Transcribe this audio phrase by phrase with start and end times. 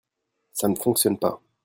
[0.51, 1.39] Ça ne fonctionne pas.